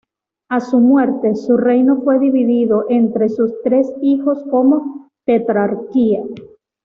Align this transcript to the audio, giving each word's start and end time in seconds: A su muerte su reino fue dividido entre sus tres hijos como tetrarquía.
A 0.49 0.59
su 0.61 0.79
muerte 0.79 1.35
su 1.35 1.57
reino 1.57 2.01
fue 2.01 2.17
dividido 2.17 2.85
entre 2.89 3.29
sus 3.29 3.53
tres 3.63 3.87
hijos 4.01 4.39
como 4.49 5.11
tetrarquía. 5.27 6.23